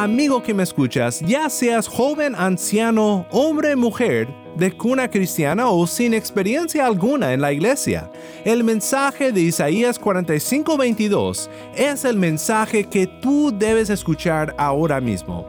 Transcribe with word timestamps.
Amigo 0.00 0.44
que 0.44 0.54
me 0.54 0.62
escuchas, 0.62 1.20
ya 1.26 1.50
seas 1.50 1.88
joven, 1.88 2.36
anciano, 2.36 3.26
hombre, 3.32 3.74
mujer, 3.74 4.28
de 4.54 4.70
cuna 4.70 5.10
cristiana 5.10 5.70
o 5.70 5.88
sin 5.88 6.14
experiencia 6.14 6.86
alguna 6.86 7.32
en 7.32 7.40
la 7.40 7.52
iglesia, 7.52 8.08
el 8.44 8.62
mensaje 8.62 9.32
de 9.32 9.40
Isaías 9.40 10.00
45:22 10.00 11.50
es 11.74 12.04
el 12.04 12.16
mensaje 12.16 12.84
que 12.84 13.08
tú 13.08 13.52
debes 13.52 13.90
escuchar 13.90 14.54
ahora 14.56 15.00
mismo. 15.00 15.46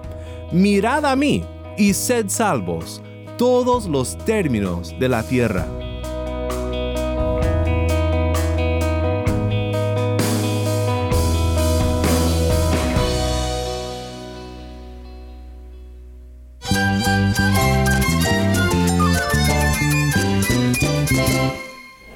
Mirad 0.52 1.06
a 1.06 1.16
mí 1.16 1.44
y 1.78 1.94
sed 1.94 2.26
salvos 2.28 3.04
todos 3.38 3.86
los 3.86 4.18
términos 4.26 4.96
de 5.00 5.10
la 5.10 5.22
tierra. 5.22 5.79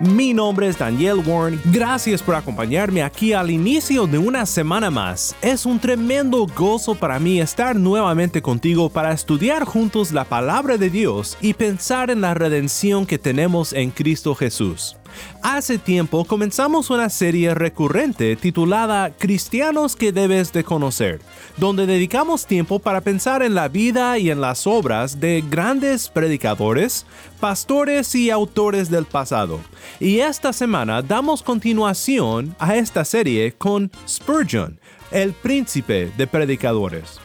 Mi 0.00 0.32
nombre 0.32 0.66
es 0.66 0.78
Daniel 0.78 1.20
Warren. 1.26 1.60
Gracias 1.66 2.22
por 2.22 2.34
acompañarme 2.34 3.02
aquí 3.02 3.34
al 3.34 3.50
inicio 3.50 4.06
de 4.06 4.16
una 4.16 4.46
semana 4.46 4.90
más. 4.90 5.36
Es 5.42 5.66
un 5.66 5.78
tremendo 5.78 6.46
gozo 6.56 6.94
para 6.94 7.18
mí 7.18 7.38
estar 7.38 7.76
nuevamente 7.76 8.40
contigo 8.40 8.88
para 8.88 9.12
estudiar 9.12 9.66
juntos 9.66 10.12
la 10.12 10.24
palabra 10.24 10.78
de 10.78 10.88
Dios 10.88 11.36
y 11.42 11.52
pensar 11.52 12.10
en 12.10 12.22
la 12.22 12.32
redención 12.32 13.04
que 13.04 13.18
tenemos 13.18 13.74
en 13.74 13.90
Cristo 13.90 14.34
Jesús. 14.34 14.96
Hace 15.42 15.78
tiempo 15.78 16.24
comenzamos 16.24 16.90
una 16.90 17.08
serie 17.08 17.54
recurrente 17.54 18.36
titulada 18.36 19.10
Cristianos 19.10 19.96
que 19.96 20.12
debes 20.12 20.52
de 20.52 20.64
conocer, 20.64 21.20
donde 21.56 21.86
dedicamos 21.86 22.46
tiempo 22.46 22.78
para 22.78 23.00
pensar 23.00 23.42
en 23.42 23.54
la 23.54 23.68
vida 23.68 24.18
y 24.18 24.30
en 24.30 24.40
las 24.40 24.66
obras 24.66 25.20
de 25.20 25.42
grandes 25.48 26.08
predicadores, 26.08 27.06
pastores 27.40 28.14
y 28.14 28.30
autores 28.30 28.90
del 28.90 29.06
pasado. 29.06 29.60
Y 29.98 30.20
esta 30.20 30.52
semana 30.52 31.02
damos 31.02 31.42
continuación 31.42 32.54
a 32.58 32.76
esta 32.76 33.04
serie 33.04 33.52
con 33.52 33.90
Spurgeon, 34.06 34.78
el 35.10 35.32
príncipe 35.32 36.12
de 36.16 36.26
predicadores. 36.26 37.20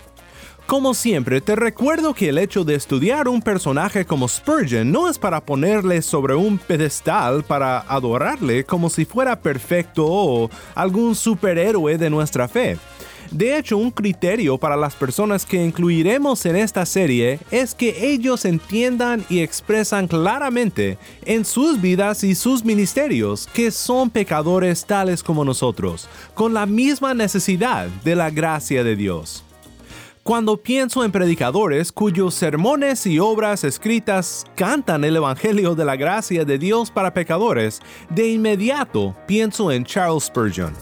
Como 0.66 0.96
siempre, 0.96 1.42
te 1.42 1.56
recuerdo 1.56 2.16
que 2.16 2.30
el 2.30 2.40
hecho 2.40 2.64
de 2.64 2.74
estudiar 2.74 3.28
un 3.28 3.40
personaje 3.40 4.04
como 4.04 4.28
Spurgeon 4.28 4.92
no 4.92 5.08
es 5.08 5.20
para 5.20 5.46
ponerle 5.46 6.02
sobre 6.02 6.34
un 6.34 6.58
pedestal 6.58 7.44
para 7.44 7.82
adorarle 7.82 8.64
como 8.64 8.90
si 8.90 9.06
fuera 9.06 9.40
perfecto 9.40 10.08
o 10.08 10.50
algún 10.74 11.14
superhéroe 11.14 12.00
de 12.00 12.10
nuestra 12.10 12.48
fe. 12.48 12.80
De 13.30 13.56
hecho, 13.58 13.78
un 13.78 13.92
criterio 13.92 14.58
para 14.58 14.76
las 14.76 14.96
personas 14.96 15.46
que 15.46 15.64
incluiremos 15.64 16.44
en 16.48 16.56
esta 16.56 16.84
serie 16.88 17.40
es 17.52 17.76
que 17.76 18.12
ellos 18.12 18.44
entiendan 18.44 19.24
y 19.30 19.42
expresan 19.42 20.08
claramente 20.08 20.98
en 21.26 21.46
sus 21.46 21.80
vidas 21.80 22.24
y 22.24 22.34
sus 22.34 22.66
ministerios 22.66 23.48
que 23.54 23.70
son 23.70 24.10
pecadores 24.10 24.86
tales 24.86 25.22
como 25.22 25.46
nosotros, 25.46 26.10
con 26.34 26.56
la 26.56 26.66
misma 26.66 27.14
necesidad 27.14 27.88
de 28.04 28.16
la 28.16 28.32
gracia 28.32 28.84
de 28.84 28.96
Dios. 28.96 29.46
Cuando 30.28 30.58
pienso 30.58 31.06
en 31.06 31.12
predicadores 31.12 31.92
cuyos 31.92 32.34
sermones 32.34 33.06
y 33.06 33.20
obras 33.20 33.64
escritas 33.64 34.44
cantan 34.56 35.04
el 35.04 35.18
Evangelio 35.18 35.76
de 35.76 35.86
la 35.86 35.96
gracia 35.96 36.44
de 36.44 36.58
Dios 36.58 36.90
para 36.90 37.14
pecadores, 37.14 37.80
de 38.10 38.30
inmediato 38.30 39.16
pienso 39.28 39.72
en 39.72 39.86
Charles 39.86 40.24
Spurgeon. 40.24 40.74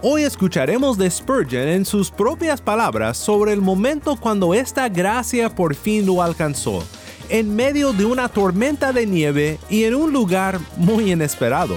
Hoy 0.00 0.22
escucharemos 0.22 0.96
de 0.96 1.10
Spurgeon 1.10 1.66
en 1.66 1.84
sus 1.84 2.08
propias 2.08 2.60
palabras 2.60 3.16
sobre 3.16 3.52
el 3.52 3.60
momento 3.60 4.14
cuando 4.14 4.54
esta 4.54 4.88
gracia 4.88 5.52
por 5.52 5.74
fin 5.74 6.06
lo 6.06 6.22
alcanzó, 6.22 6.84
en 7.30 7.56
medio 7.56 7.92
de 7.92 8.04
una 8.04 8.28
tormenta 8.28 8.92
de 8.92 9.08
nieve 9.08 9.58
y 9.68 9.82
en 9.82 9.96
un 9.96 10.12
lugar 10.12 10.60
muy 10.76 11.10
inesperado. 11.10 11.76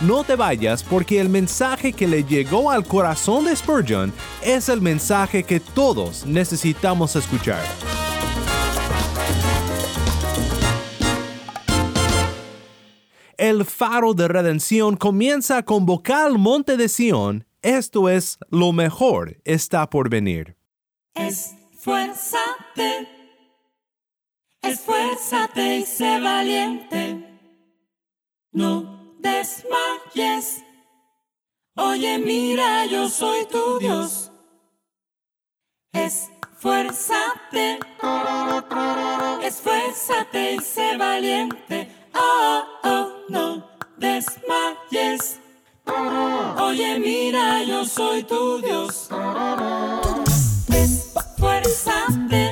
No 0.00 0.22
te 0.22 0.36
vayas 0.36 0.84
porque 0.84 1.20
el 1.20 1.28
mensaje 1.28 1.92
que 1.92 2.06
le 2.06 2.22
llegó 2.22 2.70
al 2.70 2.86
corazón 2.86 3.46
de 3.46 3.56
Spurgeon 3.56 4.12
es 4.44 4.68
el 4.68 4.80
mensaje 4.80 5.42
que 5.42 5.58
todos 5.58 6.24
necesitamos 6.24 7.16
escuchar. 7.16 7.64
El 13.36 13.64
faro 13.64 14.14
de 14.14 14.28
redención 14.28 14.96
comienza 14.96 15.64
con 15.64 15.84
vocal 15.84 16.38
monte 16.38 16.76
de 16.76 16.88
Sión, 16.88 17.44
esto 17.62 18.08
es, 18.08 18.38
lo 18.50 18.72
mejor 18.72 19.40
está 19.44 19.90
por 19.90 20.08
venir. 20.08 20.56
Esfuérzate, 21.14 23.08
esfuérzate 24.62 25.78
y 25.78 25.84
sé 25.84 26.20
valiente. 26.20 27.40
No 28.52 28.97
desmayes. 29.18 30.62
Oye, 31.76 32.18
mira, 32.18 32.86
yo 32.86 33.08
soy 33.08 33.46
tu 33.46 33.78
Dios. 33.78 34.30
Esfuérzate, 35.92 37.78
esfuérzate 39.42 40.54
y 40.54 40.58
sé 40.58 40.96
valiente. 40.96 41.88
Oh, 42.14 42.64
oh, 42.84 43.12
no 43.28 43.64
desmayes. 43.96 45.40
Oye, 46.60 46.98
mira, 46.98 47.62
yo 47.62 47.84
soy 47.84 48.22
tu 48.24 48.60
Dios. 48.60 49.08
Esfuérzate, 50.68 52.47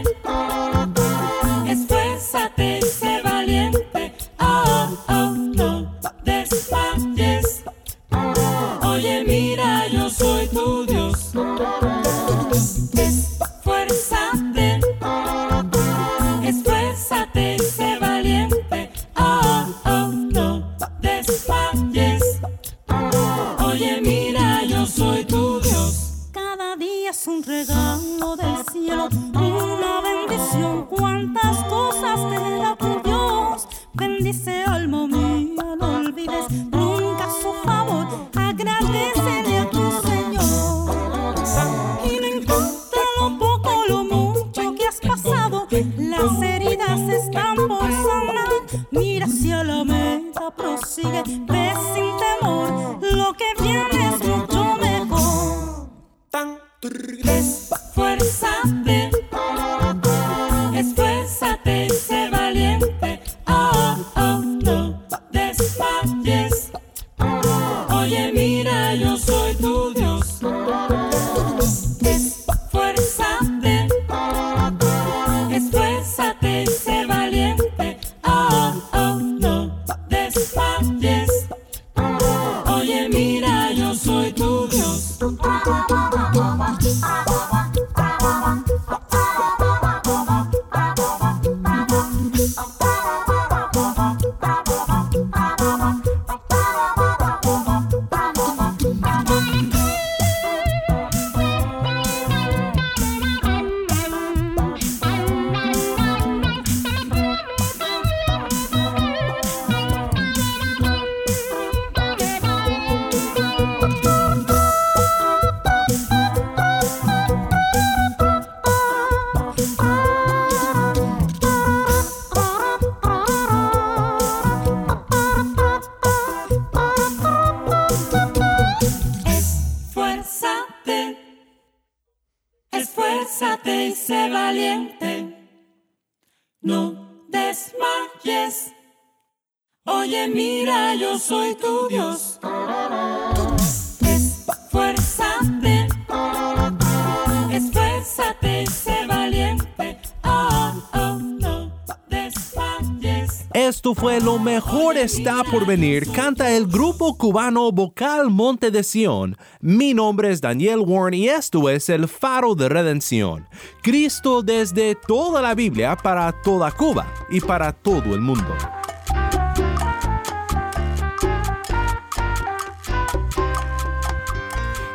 está 155.02 155.44
por 155.44 155.66
venir, 155.66 156.10
canta 156.12 156.50
el 156.50 156.66
grupo 156.66 157.16
cubano 157.16 157.70
vocal 157.70 158.30
Monte 158.30 158.70
de 158.70 158.82
Sion. 158.82 159.36
Mi 159.60 159.92
nombre 159.92 160.30
es 160.30 160.40
Daniel 160.40 160.80
Warren 160.80 161.14
y 161.14 161.28
esto 161.28 161.68
es 161.68 161.88
el 161.88 162.08
faro 162.08 162.54
de 162.54 162.68
redención. 162.68 163.46
Cristo 163.82 164.42
desde 164.42 164.94
toda 164.94 165.42
la 165.42 165.54
Biblia 165.54 165.96
para 165.96 166.32
toda 166.42 166.70
Cuba 166.70 167.06
y 167.30 167.40
para 167.40 167.72
todo 167.72 168.14
el 168.14 168.20
mundo. 168.20 168.54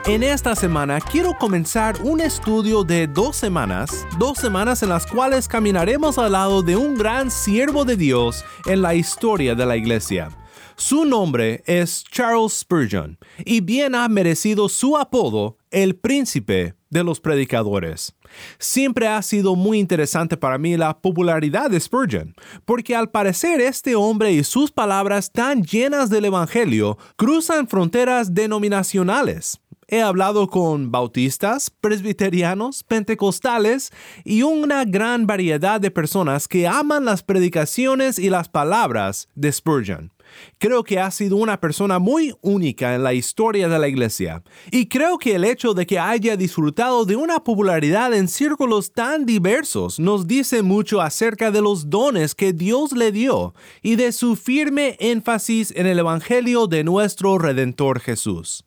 En 0.08 0.24
esta 0.24 0.56
semana 0.56 1.00
quiero 1.00 1.38
comenzar 1.38 1.96
un 2.02 2.22
estudio 2.22 2.84
de 2.84 3.06
dos 3.06 3.36
semanas, 3.36 4.08
dos 4.18 4.40
semanas 4.40 4.82
en 4.82 4.90
las 4.90 5.06
cuales 5.06 5.48
caminaremos 5.48 6.18
al 6.18 6.32
lado 6.32 6.64
de 6.64 6.76
un 6.76 6.96
gran 6.96 7.30
siervo 7.30 7.86
de 7.86 7.96
Dios 7.96 8.44
en 8.66 8.82
la 8.82 8.96
historia 8.96 9.54
de 9.54 9.64
la 9.64 9.78
iglesia. 9.78 10.30
Su 10.76 11.06
nombre 11.06 11.62
es 11.68 12.04
Charles 12.04 12.54
Spurgeon 12.54 13.20
y 13.46 13.62
bien 13.62 13.94
ha 13.94 14.08
merecido 14.10 14.70
su 14.70 14.98
apodo 14.98 15.58
el 15.70 15.96
príncipe 15.96 16.74
de 16.90 17.04
los 17.04 17.20
predicadores. 17.20 18.16
Siempre 18.58 19.08
ha 19.08 19.22
sido 19.22 19.56
muy 19.56 19.78
interesante 19.78 20.36
para 20.36 20.58
mí 20.58 20.78
la 20.78 21.00
popularidad 21.00 21.70
de 21.70 21.80
Spurgeon, 21.80 22.34
porque 22.66 22.96
al 22.96 23.12
parecer 23.12 23.62
este 23.62 23.96
hombre 23.96 24.32
y 24.32 24.44
sus 24.44 24.72
palabras 24.72 25.32
tan 25.32 25.64
llenas 25.64 26.10
del 26.10 26.26
Evangelio 26.26 26.98
cruzan 27.18 27.68
fronteras 27.68 28.34
denominacionales. 28.34 29.61
He 29.94 30.02
hablado 30.02 30.48
con 30.48 30.90
bautistas, 30.90 31.70
presbiterianos, 31.70 32.82
pentecostales 32.86 33.92
y 34.24 34.42
una 34.42 34.86
gran 34.86 35.28
variedad 35.28 35.82
de 35.82 35.92
personas 35.92 36.48
que 36.48 36.66
aman 36.66 37.04
las 37.04 37.24
predicaciones 37.24 38.18
y 38.18 38.30
las 38.30 38.48
palabras 38.48 39.28
de 39.36 39.52
Spurgeon. 39.52 40.14
Creo 40.60 40.86
que 40.86 40.98
ha 40.98 41.12
sido 41.12 41.36
una 41.36 41.60
persona 41.60 42.00
muy 42.00 42.34
única 42.40 42.96
en 42.96 43.04
la 43.04 43.14
historia 43.14 43.68
de 43.68 43.80
la 43.80 43.90
iglesia, 43.90 44.44
y 44.72 44.88
creo 44.88 45.18
que 45.18 45.36
el 45.36 45.44
hecho 45.44 45.74
de 45.74 45.86
que 45.86 46.00
haya 46.00 46.38
disfrutado 46.38 47.04
de 47.04 47.18
una 47.18 47.44
popularidad 47.44 48.14
en 48.14 48.30
círculos 48.30 48.94
tan 48.94 49.26
diversos 49.26 50.00
nos 50.00 50.26
dice 50.26 50.62
mucho 50.62 51.02
acerca 51.02 51.52
de 51.52 51.62
los 51.62 51.90
dones 51.90 52.34
que 52.34 52.54
Dios 52.54 52.94
le 52.94 53.12
dio 53.12 53.54
y 53.82 53.98
de 53.98 54.14
su 54.14 54.38
firme 54.38 54.96
énfasis 55.02 55.74
en 55.76 55.86
el 55.86 56.00
Evangelio 56.00 56.68
de 56.68 56.86
nuestro 56.86 57.38
Redentor 57.38 58.00
Jesús. 58.00 58.64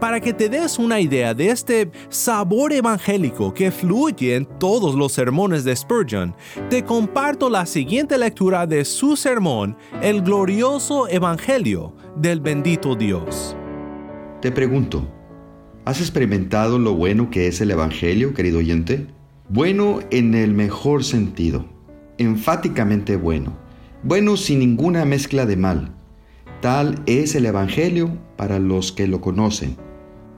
Para 0.00 0.20
que 0.20 0.32
te 0.32 0.48
des 0.48 0.78
una 0.78 1.00
idea 1.00 1.34
de 1.34 1.50
este 1.50 1.90
sabor 2.08 2.72
evangélico 2.72 3.52
que 3.52 3.70
fluye 3.70 4.36
en 4.36 4.46
todos 4.58 4.94
los 4.94 5.12
sermones 5.12 5.64
de 5.64 5.74
Spurgeon, 5.74 6.34
te 6.70 6.84
comparto 6.84 7.50
la 7.50 7.66
siguiente 7.66 8.16
lectura 8.16 8.66
de 8.66 8.84
su 8.84 9.16
sermón, 9.16 9.76
El 10.00 10.22
glorioso 10.22 11.08
Evangelio 11.08 11.94
del 12.16 12.40
bendito 12.40 12.94
Dios. 12.94 13.56
Te 14.40 14.52
pregunto, 14.52 15.06
¿has 15.84 16.00
experimentado 16.00 16.78
lo 16.78 16.94
bueno 16.94 17.28
que 17.30 17.48
es 17.48 17.60
el 17.60 17.70
Evangelio, 17.70 18.34
querido 18.34 18.58
oyente? 18.58 19.08
Bueno 19.48 20.00
en 20.10 20.34
el 20.34 20.52
mejor 20.52 21.02
sentido, 21.02 21.64
enfáticamente 22.18 23.16
bueno, 23.16 23.56
bueno 24.02 24.36
sin 24.36 24.60
ninguna 24.60 25.04
mezcla 25.04 25.46
de 25.46 25.56
mal. 25.56 25.97
Tal 26.60 27.00
es 27.06 27.36
el 27.36 27.46
Evangelio 27.46 28.18
para 28.36 28.58
los 28.58 28.90
que 28.90 29.06
lo 29.06 29.20
conocen. 29.20 29.76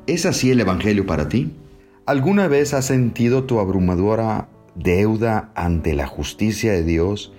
¿Es 0.06 0.26
así 0.26 0.50
el 0.50 0.61
Evangelio 0.61 1.06
para 1.06 1.31
ti? 1.31 1.56
¿Alguna 2.05 2.46
vez 2.46 2.75
has 2.75 2.84
sentido 2.84 3.44
tu 3.44 3.58
abrumadora 3.58 4.50
deuda 4.75 5.50
ante 5.55 5.94
la 5.94 6.06
justicia 6.06 6.72
de 6.72 6.84
Dios 6.84 7.32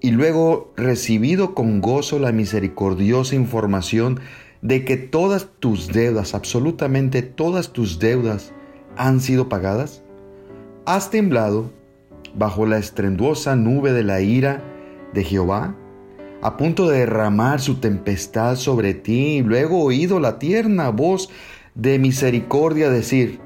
y 0.00 0.12
luego 0.12 0.72
recibido 0.76 1.52
con 1.56 1.80
gozo 1.80 2.20
la 2.20 2.30
misericordiosa 2.30 3.34
información 3.34 4.20
de 4.60 4.84
que 4.84 4.96
todas 4.96 5.48
tus 5.58 5.88
deudas, 5.88 6.34
absolutamente 6.34 7.22
todas 7.22 7.72
tus 7.72 7.98
deudas, 7.98 8.52
han 8.96 9.20
sido 9.20 9.48
pagadas? 9.48 10.04
¿Has 10.86 11.10
temblado 11.10 11.72
bajo 12.36 12.66
la 12.66 12.78
estrenduosa 12.78 13.56
nube 13.56 13.92
de 13.92 14.04
la 14.04 14.20
ira 14.20 14.62
de 15.12 15.24
Jehová? 15.24 15.76
A 16.42 16.56
punto 16.56 16.88
de 16.88 16.98
derramar 16.98 17.60
su 17.60 17.76
tempestad 17.76 18.56
sobre 18.56 18.94
ti, 18.94 19.36
y 19.36 19.42
luego 19.42 19.82
oído 19.82 20.18
la 20.18 20.38
tierna 20.38 20.90
voz 20.90 21.30
de 21.74 21.98
misericordia 21.98 22.90
decir, 22.90 23.40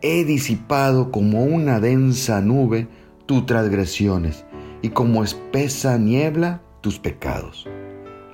he 0.00 0.24
disipado 0.24 1.10
como 1.10 1.44
una 1.44 1.80
densa 1.80 2.40
nube 2.40 2.86
tus 3.26 3.44
transgresiones 3.44 4.44
y 4.82 4.90
como 4.90 5.24
espesa 5.24 5.98
niebla 5.98 6.62
tus 6.80 7.00
pecados. 7.00 7.66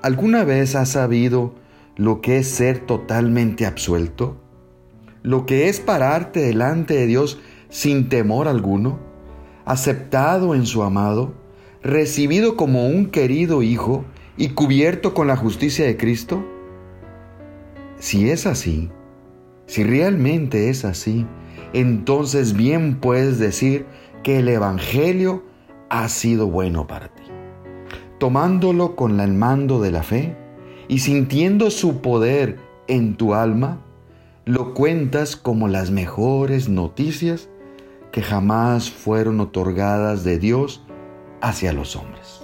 ¿Alguna 0.03 0.45
vez 0.45 0.75
has 0.75 0.91
sabido 0.91 1.55
lo 1.97 2.21
que 2.21 2.39
es 2.39 2.49
ser 2.49 2.81
totalmente 2.81 3.65
absuelto? 3.65 4.37
¿Lo 5.23 5.47
que 5.47 5.71
es 5.71 5.81
pararte 5.81 6.41
delante 6.41 6.93
de 6.95 7.07
Dios 7.07 7.41
sin 7.71 8.11
temor 8.11 8.49
alguno? 8.49 8.99
¿Aceptado 9.65 10.55
en 10.55 10.67
su 10.67 10.83
amado? 10.83 11.33
Recibido 11.85 12.57
como 12.57 12.87
un 12.87 13.07
querido 13.07 13.63
hijo 13.63 14.07
y 14.39 14.49
cubierto 14.49 15.13
con 15.13 15.29
la 15.29 15.37
justicia 15.37 15.85
de 15.85 15.99
Cristo? 15.99 16.45
Si 17.99 18.31
es 18.31 18.47
así, 18.47 18.91
si 19.67 19.85
realmente 19.85 20.71
es 20.71 20.85
así, 20.85 21.27
entonces 21.75 22.55
bien 22.55 22.99
puedes 23.01 23.39
decir 23.39 23.85
que 24.23 24.39
el 24.39 24.49
Evangelio 24.49 25.45
ha 25.91 26.09
sido 26.09 26.47
bueno 26.47 26.87
para 26.87 27.09
ti. 27.09 27.23
Tomándolo 28.19 28.97
con 28.97 29.21
el 29.21 29.35
mando 29.35 29.81
de 29.81 29.91
la 29.91 30.03
fe 30.03 30.37
y 30.89 31.01
sintiendo 31.01 31.71
su 31.71 32.01
poder 32.01 32.59
en 32.89 33.17
tu 33.17 33.35
alma, 33.35 33.81
lo 34.47 34.73
cuentas 34.73 35.37
como 35.37 35.69
las 35.69 35.91
mejores 35.91 36.69
noticias 36.69 37.49
que 38.11 38.23
jamás 38.23 38.91
fueron 38.91 39.41
otorgadas 39.41 40.25
de 40.25 40.39
Dios 40.39 40.84
hacia 41.45 41.75
los 41.75 41.95
hombres. 41.95 42.41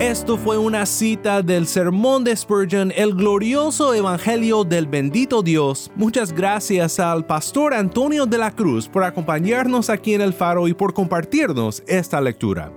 Esto 0.00 0.36
fue 0.36 0.58
una 0.58 0.84
cita 0.84 1.42
del 1.42 1.66
sermón 1.66 2.24
de 2.24 2.34
Spurgeon, 2.34 2.92
el 2.96 3.14
glorioso 3.14 3.94
Evangelio 3.94 4.64
del 4.64 4.86
bendito 4.86 5.42
Dios. 5.42 5.92
Muchas 5.94 6.32
gracias 6.32 6.98
al 6.98 7.24
pastor 7.24 7.72
Antonio 7.72 8.26
de 8.26 8.38
la 8.38 8.50
Cruz 8.50 8.88
por 8.88 9.04
acompañarnos 9.04 9.90
aquí 9.90 10.14
en 10.14 10.22
el 10.22 10.32
faro 10.32 10.66
y 10.66 10.74
por 10.74 10.92
compartirnos 10.92 11.84
esta 11.86 12.20
lectura. 12.20 12.72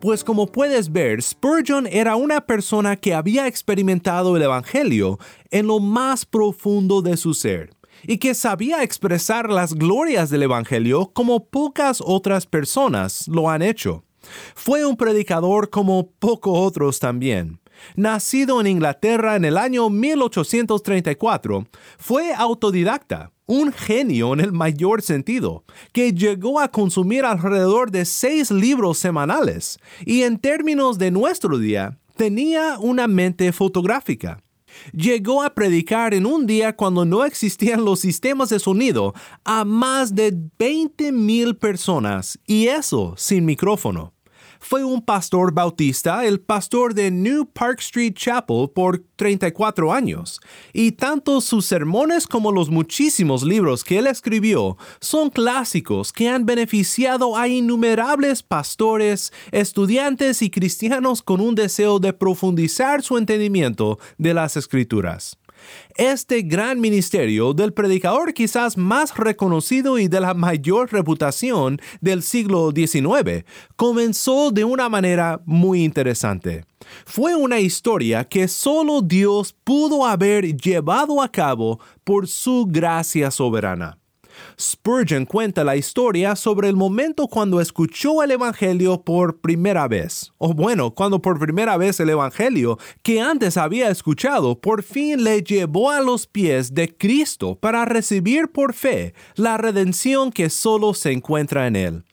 Pues 0.00 0.24
como 0.24 0.46
puedes 0.46 0.90
ver, 0.90 1.22
Spurgeon 1.22 1.86
era 1.86 2.16
una 2.16 2.40
persona 2.40 2.96
que 2.96 3.14
había 3.14 3.46
experimentado 3.46 4.36
el 4.36 4.42
Evangelio 4.42 5.18
en 5.50 5.66
lo 5.66 5.78
más 5.78 6.24
profundo 6.24 7.02
de 7.02 7.18
su 7.18 7.34
ser 7.34 7.75
y 8.02 8.18
que 8.18 8.34
sabía 8.34 8.82
expresar 8.82 9.50
las 9.50 9.74
glorias 9.74 10.30
del 10.30 10.42
Evangelio 10.44 11.10
como 11.12 11.46
pocas 11.46 12.02
otras 12.04 12.46
personas 12.46 13.28
lo 13.28 13.50
han 13.50 13.62
hecho. 13.62 14.04
Fue 14.54 14.84
un 14.84 14.96
predicador 14.96 15.70
como 15.70 16.10
pocos 16.10 16.52
otros 16.56 16.98
también. 16.98 17.60
Nacido 17.94 18.60
en 18.60 18.66
Inglaterra 18.66 19.36
en 19.36 19.44
el 19.44 19.58
año 19.58 19.90
1834, 19.90 21.66
fue 21.98 22.32
autodidacta, 22.34 23.32
un 23.46 23.72
genio 23.72 24.32
en 24.32 24.40
el 24.40 24.52
mayor 24.52 25.02
sentido, 25.02 25.64
que 25.92 26.12
llegó 26.12 26.58
a 26.58 26.68
consumir 26.68 27.24
alrededor 27.24 27.90
de 27.90 28.04
seis 28.04 28.50
libros 28.50 28.98
semanales 28.98 29.78
y 30.04 30.22
en 30.22 30.38
términos 30.38 30.98
de 30.98 31.10
nuestro 31.10 31.58
día, 31.58 31.98
tenía 32.16 32.78
una 32.78 33.06
mente 33.06 33.52
fotográfica 33.52 34.42
llegó 34.92 35.42
a 35.42 35.54
predicar 35.54 36.14
en 36.14 36.26
un 36.26 36.46
día 36.46 36.76
cuando 36.76 37.04
no 37.04 37.24
existían 37.24 37.84
los 37.84 38.00
sistemas 38.00 38.48
de 38.48 38.58
sonido 38.58 39.14
a 39.44 39.64
más 39.64 40.14
de 40.14 40.34
20 40.58 41.12
mil 41.12 41.56
personas 41.56 42.38
y 42.46 42.68
eso 42.68 43.14
sin 43.16 43.44
micrófono 43.44 44.15
fue 44.60 44.84
un 44.84 45.02
pastor 45.02 45.52
bautista, 45.52 46.24
el 46.24 46.40
pastor 46.40 46.94
de 46.94 47.10
New 47.10 47.46
Park 47.46 47.80
Street 47.80 48.14
Chapel 48.14 48.70
por 48.74 49.02
34 49.16 49.92
años, 49.92 50.40
y 50.72 50.92
tanto 50.92 51.40
sus 51.40 51.66
sermones 51.66 52.26
como 52.26 52.52
los 52.52 52.70
muchísimos 52.70 53.42
libros 53.42 53.84
que 53.84 53.98
él 53.98 54.06
escribió 54.06 54.76
son 55.00 55.30
clásicos 55.30 56.12
que 56.12 56.28
han 56.28 56.46
beneficiado 56.46 57.36
a 57.36 57.48
innumerables 57.48 58.42
pastores, 58.42 59.32
estudiantes 59.52 60.42
y 60.42 60.50
cristianos 60.50 61.22
con 61.22 61.40
un 61.40 61.54
deseo 61.54 61.98
de 61.98 62.12
profundizar 62.12 63.02
su 63.02 63.16
entendimiento 63.18 63.98
de 64.18 64.34
las 64.34 64.56
escrituras. 64.56 65.38
Este 65.96 66.42
gran 66.42 66.80
ministerio 66.80 67.52
del 67.52 67.72
predicador 67.72 68.34
quizás 68.34 68.76
más 68.76 69.16
reconocido 69.16 69.98
y 69.98 70.08
de 70.08 70.20
la 70.20 70.34
mayor 70.34 70.92
reputación 70.92 71.80
del 72.00 72.22
siglo 72.22 72.70
XIX 72.74 73.44
comenzó 73.76 74.50
de 74.50 74.64
una 74.64 74.88
manera 74.88 75.40
muy 75.46 75.84
interesante. 75.84 76.64
Fue 77.04 77.34
una 77.34 77.60
historia 77.60 78.24
que 78.24 78.48
solo 78.48 79.00
Dios 79.02 79.54
pudo 79.64 80.06
haber 80.06 80.56
llevado 80.56 81.22
a 81.22 81.30
cabo 81.30 81.80
por 82.04 82.28
su 82.28 82.66
gracia 82.68 83.30
soberana. 83.30 83.98
Spurgeon 84.60 85.26
cuenta 85.26 85.64
la 85.64 85.76
historia 85.76 86.36
sobre 86.36 86.68
el 86.68 86.76
momento 86.76 87.26
cuando 87.28 87.60
escuchó 87.60 88.22
el 88.22 88.30
Evangelio 88.30 89.02
por 89.02 89.40
primera 89.40 89.88
vez. 89.88 90.32
O 90.38 90.54
bueno, 90.54 90.92
cuando 90.92 91.20
por 91.20 91.38
primera 91.38 91.76
vez 91.76 92.00
el 92.00 92.10
Evangelio 92.10 92.78
que 93.02 93.20
antes 93.20 93.56
había 93.56 93.90
escuchado 93.90 94.60
por 94.60 94.82
fin 94.82 95.24
le 95.24 95.42
llevó 95.42 95.90
a 95.90 96.00
los 96.00 96.26
pies 96.26 96.74
de 96.74 96.96
Cristo 96.96 97.56
para 97.58 97.84
recibir 97.84 98.48
por 98.48 98.74
fe 98.74 99.14
la 99.34 99.56
redención 99.56 100.30
que 100.30 100.50
solo 100.50 100.94
se 100.94 101.12
encuentra 101.12 101.66
en 101.66 101.76
Él. 101.76 102.04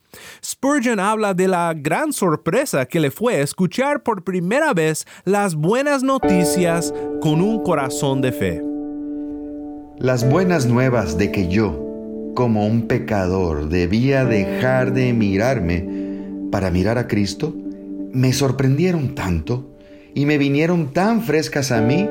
Spurgeon 0.43 0.99
habla 0.99 1.33
de 1.33 1.47
la 1.47 1.73
gran 1.75 2.13
sorpresa 2.13 2.85
que 2.85 2.99
le 2.99 3.11
fue 3.11 3.41
escuchar 3.41 4.03
por 4.03 4.23
primera 4.23 4.73
vez 4.73 5.05
las 5.25 5.55
buenas 5.55 6.03
noticias 6.03 6.93
con 7.21 7.41
un 7.41 7.63
corazón 7.63 8.21
de 8.21 8.31
fe. 8.31 8.61
Las 9.97 10.27
buenas 10.29 10.65
nuevas 10.65 11.17
de 11.17 11.31
que 11.31 11.47
yo, 11.47 11.92
como 12.33 12.65
un 12.65 12.83
pecador 12.87 13.69
debía 13.69 14.25
dejar 14.25 14.93
de 14.93 15.13
mirarme 15.13 15.87
para 16.51 16.71
mirar 16.71 16.97
a 16.97 17.07
Cristo, 17.07 17.55
me 18.11 18.33
sorprendieron 18.33 19.15
tanto 19.15 19.71
y 20.13 20.25
me 20.25 20.37
vinieron 20.37 20.93
tan 20.93 21.21
frescas 21.21 21.71
a 21.71 21.81
mí 21.81 22.07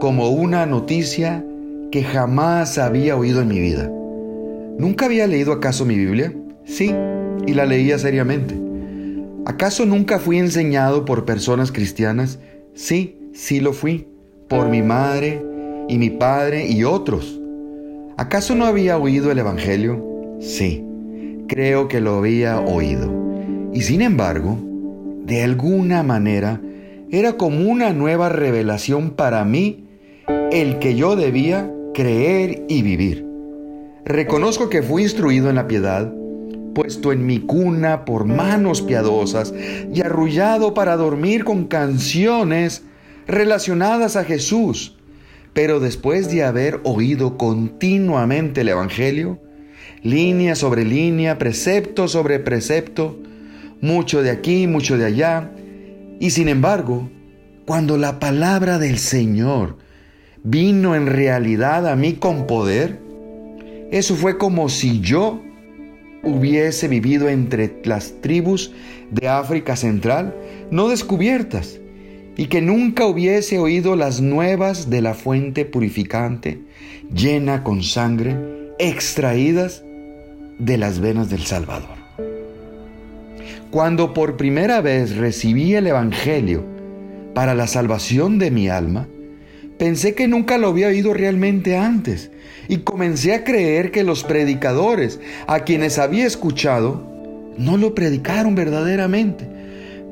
como 0.00 0.30
una 0.30 0.66
noticia 0.66 1.44
que 1.90 2.02
jamás 2.02 2.78
había 2.78 3.16
oído 3.16 3.40
en 3.40 3.48
mi 3.48 3.60
vida. 3.60 3.90
¿Nunca 4.78 5.06
había 5.06 5.26
leído 5.26 5.52
acaso 5.52 5.84
mi 5.84 5.96
Biblia? 5.96 6.34
Sí, 6.64 6.94
y 7.46 7.54
la 7.54 7.64
leía 7.64 7.98
seriamente. 7.98 8.54
¿Acaso 9.46 9.86
nunca 9.86 10.18
fui 10.18 10.38
enseñado 10.38 11.04
por 11.04 11.24
personas 11.24 11.70
cristianas? 11.70 12.38
Sí, 12.74 13.18
sí 13.32 13.60
lo 13.60 13.72
fui, 13.72 14.08
por 14.48 14.68
mi 14.68 14.82
madre 14.82 15.44
y 15.88 15.98
mi 15.98 16.10
padre 16.10 16.66
y 16.66 16.84
otros. 16.84 17.40
¿Acaso 18.16 18.54
no 18.54 18.66
había 18.66 18.96
oído 18.96 19.32
el 19.32 19.40
Evangelio? 19.40 20.38
Sí, 20.40 20.84
creo 21.48 21.88
que 21.88 22.00
lo 22.00 22.18
había 22.18 22.60
oído. 22.60 23.12
Y 23.72 23.82
sin 23.82 24.02
embargo, 24.02 24.56
de 25.24 25.42
alguna 25.42 26.04
manera, 26.04 26.60
era 27.10 27.32
como 27.32 27.68
una 27.68 27.92
nueva 27.92 28.28
revelación 28.28 29.10
para 29.10 29.44
mí 29.44 29.88
el 30.52 30.78
que 30.78 30.94
yo 30.94 31.16
debía 31.16 31.68
creer 31.92 32.64
y 32.68 32.82
vivir. 32.82 33.26
Reconozco 34.04 34.68
que 34.68 34.82
fui 34.82 35.02
instruido 35.02 35.50
en 35.50 35.56
la 35.56 35.66
piedad, 35.66 36.12
puesto 36.72 37.10
en 37.10 37.26
mi 37.26 37.40
cuna 37.40 38.04
por 38.04 38.26
manos 38.26 38.80
piadosas 38.80 39.52
y 39.92 40.02
arrullado 40.02 40.72
para 40.72 40.96
dormir 40.96 41.42
con 41.42 41.64
canciones 41.64 42.84
relacionadas 43.26 44.14
a 44.14 44.22
Jesús 44.22 44.98
pero 45.54 45.80
después 45.80 46.30
de 46.30 46.42
haber 46.42 46.80
oído 46.82 47.38
continuamente 47.38 48.62
el 48.62 48.68
Evangelio, 48.68 49.40
línea 50.02 50.56
sobre 50.56 50.84
línea, 50.84 51.38
precepto 51.38 52.08
sobre 52.08 52.40
precepto, 52.40 53.18
mucho 53.80 54.22
de 54.22 54.30
aquí, 54.30 54.66
mucho 54.66 54.98
de 54.98 55.06
allá, 55.06 55.52
y 56.20 56.30
sin 56.30 56.48
embargo, 56.48 57.08
cuando 57.66 57.96
la 57.96 58.18
palabra 58.18 58.78
del 58.78 58.98
Señor 58.98 59.78
vino 60.42 60.94
en 60.94 61.06
realidad 61.06 61.88
a 61.88 61.96
mí 61.96 62.14
con 62.14 62.46
poder, 62.46 62.98
eso 63.90 64.16
fue 64.16 64.36
como 64.36 64.68
si 64.68 65.00
yo 65.00 65.40
hubiese 66.22 66.88
vivido 66.88 67.28
entre 67.28 67.80
las 67.84 68.20
tribus 68.20 68.72
de 69.10 69.28
África 69.28 69.76
Central, 69.76 70.34
no 70.70 70.88
descubiertas, 70.88 71.78
y 72.36 72.46
que 72.46 72.60
nunca 72.60 73.06
hubiese 73.06 73.58
oído 73.58 73.96
las 73.96 74.20
nuevas 74.20 74.90
de 74.90 75.00
la 75.00 75.14
fuente 75.14 75.64
purificante, 75.64 76.60
llena 77.14 77.62
con 77.62 77.82
sangre, 77.82 78.36
extraídas 78.78 79.84
de 80.58 80.78
las 80.78 81.00
venas 81.00 81.30
del 81.30 81.42
Salvador. 81.42 82.04
Cuando 83.70 84.14
por 84.14 84.36
primera 84.36 84.80
vez 84.80 85.16
recibí 85.16 85.74
el 85.74 85.86
Evangelio 85.86 86.64
para 87.34 87.54
la 87.54 87.66
salvación 87.66 88.38
de 88.38 88.50
mi 88.50 88.68
alma, 88.68 89.08
pensé 89.78 90.14
que 90.14 90.28
nunca 90.28 90.58
lo 90.58 90.68
había 90.68 90.88
oído 90.88 91.12
realmente 91.12 91.76
antes 91.76 92.30
y 92.68 92.78
comencé 92.78 93.34
a 93.34 93.44
creer 93.44 93.90
que 93.90 94.04
los 94.04 94.24
predicadores 94.24 95.20
a 95.46 95.60
quienes 95.60 95.98
había 95.98 96.26
escuchado 96.26 97.14
no 97.58 97.76
lo 97.76 97.94
predicaron 97.94 98.54
verdaderamente. 98.54 99.46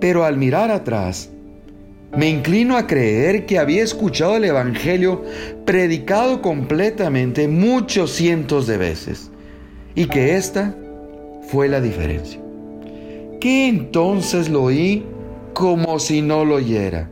Pero 0.01 0.25
al 0.25 0.37
mirar 0.37 0.73
atrás, 0.73 1.31
me 2.17 2.29
inclino 2.29 2.77
a 2.77 2.87
creer 2.87 3.47
que 3.47 3.59
había 3.59 3.83
escuchado 3.83 4.37
el 4.37 4.45
Evangelio 4.45 5.23
predicado 5.65 6.43
completamente 6.43 7.49
muchos 7.49 8.13
cientos 8.13 8.67
de 8.67 8.77
veces 8.77 9.31
y 9.95 10.07
que 10.07 10.37
esta 10.37 10.77
fue 11.49 11.69
la 11.69 11.81
diferencia. 11.81 12.41
Que 13.41 13.67
entonces 13.67 14.49
lo 14.49 14.65
oí 14.65 15.05
como 15.55 15.99
si 15.99 16.23
no 16.23 16.45
lo 16.45 16.57
oyera. 16.57 17.11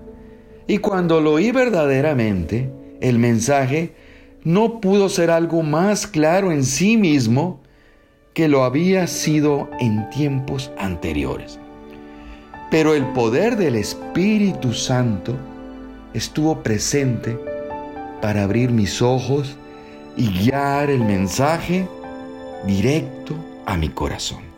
Y 0.66 0.78
cuando 0.78 1.20
lo 1.20 1.32
oí 1.34 1.50
verdaderamente, 1.50 2.70
el 3.00 3.18
mensaje 3.18 3.94
no 4.44 4.80
pudo 4.80 5.08
ser 5.08 5.30
algo 5.30 5.62
más 5.62 6.06
claro 6.06 6.52
en 6.52 6.64
sí 6.64 6.96
mismo 6.96 7.60
que 8.34 8.48
lo 8.48 8.64
había 8.64 9.06
sido 9.06 9.68
en 9.80 10.08
tiempos 10.10 10.70
anteriores. 10.78 11.58
Pero 12.70 12.94
el 12.94 13.04
poder 13.06 13.56
del 13.56 13.74
Espíritu 13.74 14.72
Santo 14.72 15.34
estuvo 16.14 16.62
presente 16.62 17.36
para 18.22 18.44
abrir 18.44 18.70
mis 18.70 19.02
ojos 19.02 19.56
y 20.16 20.28
guiar 20.28 20.88
el 20.88 21.00
mensaje 21.00 21.88
directo 22.66 23.34
a 23.66 23.76
mi 23.76 23.88
corazón. 23.88 24.50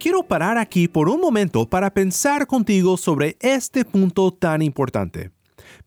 Quiero 0.00 0.24
parar 0.24 0.58
aquí 0.58 0.88
por 0.88 1.08
un 1.08 1.20
momento 1.20 1.68
para 1.70 1.94
pensar 1.94 2.48
contigo 2.48 2.96
sobre 2.96 3.36
este 3.38 3.84
punto 3.84 4.32
tan 4.32 4.60
importante. 4.62 5.30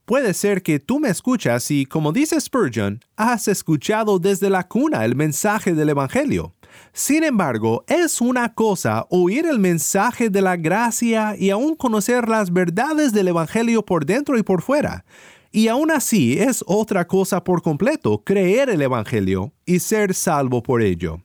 Puede 0.05 0.35
ser 0.35 0.61
que 0.61 0.79
tú 0.79 0.99
me 0.99 1.09
escuchas 1.09 1.71
y, 1.71 1.87
como 1.87 2.11
dice 2.11 2.39
Spurgeon, 2.39 2.99
has 3.15 3.47
escuchado 3.47 4.19
desde 4.19 4.51
la 4.51 4.67
cuna 4.67 5.03
el 5.03 5.15
mensaje 5.15 5.73
del 5.73 5.89
Evangelio. 5.89 6.53
Sin 6.93 7.23
embargo, 7.23 7.83
es 7.87 8.21
una 8.21 8.53
cosa 8.53 9.07
oír 9.09 9.47
el 9.47 9.57
mensaje 9.57 10.29
de 10.29 10.43
la 10.43 10.57
gracia 10.57 11.35
y 11.35 11.49
aún 11.49 11.75
conocer 11.75 12.29
las 12.29 12.53
verdades 12.53 13.13
del 13.13 13.29
Evangelio 13.29 13.83
por 13.83 14.05
dentro 14.05 14.37
y 14.37 14.43
por 14.43 14.61
fuera. 14.61 15.05
Y 15.51 15.69
aún 15.69 15.89
así 15.89 16.37
es 16.37 16.63
otra 16.67 17.07
cosa 17.07 17.43
por 17.43 17.63
completo 17.63 18.23
creer 18.23 18.69
el 18.69 18.83
Evangelio 18.83 19.53
y 19.65 19.79
ser 19.79 20.13
salvo 20.13 20.61
por 20.61 20.83
ello. 20.83 21.24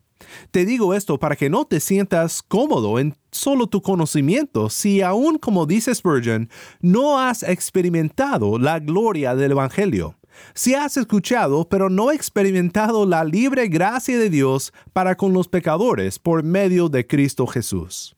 Te 0.51 0.65
digo 0.65 0.95
esto 0.95 1.19
para 1.19 1.37
que 1.37 1.51
no 1.51 1.65
te 1.65 1.81
sientas 1.81 2.43
cómodo 2.43 2.99
en 2.99 3.17
solo 3.31 3.67
tu 3.67 3.83
conocimiento 3.83 4.71
si 4.71 5.03
aún 5.03 5.39
como 5.39 5.67
dice 5.67 5.95
Spurgeon, 5.95 6.49
no 6.81 7.19
has 7.19 7.43
experimentado 7.43 8.59
la 8.59 8.79
gloria 8.79 9.35
del 9.35 9.53
Evangelio 9.53 10.17
si 10.55 10.75
has 10.75 10.97
escuchado 10.97 11.69
pero 11.69 11.91
no 11.91 12.11
experimentado 12.11 13.07
la 13.07 13.25
libre 13.25 13.69
gracia 13.69 14.19
de 14.19 14.31
Dios 14.31 14.73
para 14.93 15.17
con 15.17 15.33
los 15.33 15.49
pecadores 15.49 16.19
por 16.19 16.43
medio 16.43 16.89
de 16.89 17.07
Cristo 17.07 17.47
Jesús. 17.47 18.17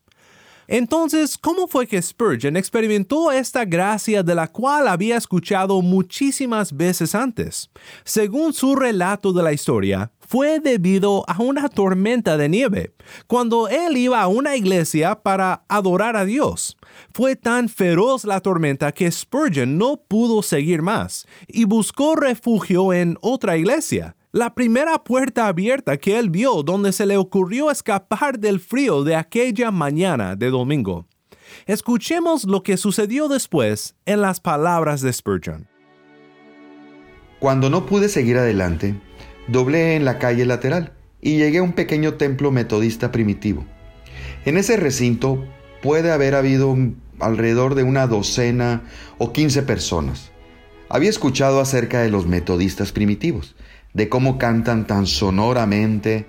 Entonces, 0.69 1.37
¿cómo 1.37 1.67
fue 1.67 1.87
que 1.87 2.01
Spurgeon 2.01 2.57
experimentó 2.57 3.33
esta 3.33 3.65
gracia 3.65 4.23
de 4.23 4.35
la 4.35 4.49
cual 4.49 4.89
había 4.89 5.17
escuchado 5.17 5.83
muchísimas 5.83 6.75
veces 6.75 7.15
antes? 7.15 7.69
Según 8.05 8.55
su 8.55 8.77
relato 8.77 9.33
de 9.33 9.43
la 9.43 9.53
historia, 9.53 10.13
fue 10.33 10.61
debido 10.61 11.25
a 11.29 11.43
una 11.43 11.69
tormenta 11.69 12.39
de 12.39 12.49
nieve, 12.49 12.95
cuando 13.27 13.69
él 13.69 13.99
iba 13.99 14.23
a 14.23 14.29
una 14.29 14.57
iglesia 14.57 15.17
para 15.17 15.67
adorar 15.69 16.17
a 16.17 16.25
Dios. 16.25 16.79
Fue 17.13 17.37
tan 17.37 17.69
feroz 17.69 18.25
la 18.25 18.41
tormenta 18.41 18.93
que 18.93 19.13
Spurgeon 19.13 19.77
no 19.77 19.99
pudo 20.09 20.43
seguir 20.43 20.81
más 20.81 21.27
y 21.47 21.65
buscó 21.65 22.17
refugio 22.17 22.95
en 22.95 23.19
otra 23.21 23.59
iglesia 23.59 24.17
la 24.31 24.55
primera 24.55 25.05
puerta 25.05 25.49
abierta 25.49 25.99
que 25.99 26.19
él 26.19 26.31
vio 26.31 26.63
donde 26.63 26.93
se 26.93 27.05
le 27.05 27.19
ocurrió 27.19 27.71
escapar 27.71 28.39
del 28.39 28.59
frío 28.59 29.05
de 29.05 29.17
aquella 29.17 29.71
mañana 29.71 30.35
de 30.35 30.49
domingo. 30.49 31.07
Escuchemos 31.67 32.45
lo 32.45 32.63
que 32.63 32.79
sucedió 32.79 33.29
después 33.29 33.97
en 34.07 34.23
las 34.23 34.41
palabras 34.41 35.03
de 35.03 35.13
Spurgeon. 35.13 35.69
Cuando 37.39 37.69
no 37.69 37.85
pude 37.85 38.09
seguir 38.09 38.39
adelante, 38.39 38.95
doblé 39.49 39.97
en 39.97 40.05
la 40.05 40.19
calle 40.19 40.47
lateral 40.47 40.93
y 41.21 41.37
llegué 41.37 41.59
a 41.59 41.63
un 41.63 41.73
pequeño 41.73 42.15
templo 42.15 42.51
metodista 42.51 43.13
primitivo. 43.13 43.65
En 44.45 44.57
ese 44.57 44.77
recinto 44.77 45.45
puede 45.83 46.11
haber 46.11 46.35
habido 46.35 46.77
alrededor 47.21 47.75
de 47.75 47.85
una 47.85 48.07
docena 48.07 48.83
o 49.19 49.33
quince 49.33 49.63
personas. 49.63 50.31
Había 50.89 51.11
escuchado 51.11 51.61
acerca 51.61 52.01
de 52.03 52.11
los 52.11 52.27
metodistas 52.27 52.93
primitivos, 52.93 53.55
de 53.95 54.09
cómo 54.09 54.39
cantan 54.39 54.87
tan 54.87 55.07
sonoramente 55.07 56.27